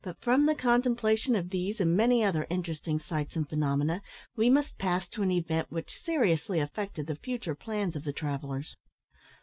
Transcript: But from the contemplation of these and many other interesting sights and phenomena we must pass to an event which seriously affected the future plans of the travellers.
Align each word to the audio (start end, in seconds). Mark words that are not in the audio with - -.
But 0.03 0.19
from 0.19 0.47
the 0.47 0.55
contemplation 0.55 1.35
of 1.35 1.51
these 1.51 1.79
and 1.79 1.95
many 1.95 2.23
other 2.23 2.47
interesting 2.49 2.99
sights 2.99 3.35
and 3.35 3.47
phenomena 3.47 4.01
we 4.35 4.49
must 4.49 4.79
pass 4.79 5.07
to 5.09 5.21
an 5.21 5.29
event 5.29 5.69
which 5.71 6.01
seriously 6.03 6.59
affected 6.59 7.05
the 7.05 7.15
future 7.17 7.53
plans 7.53 7.95
of 7.95 8.03
the 8.03 8.11
travellers. 8.13 8.75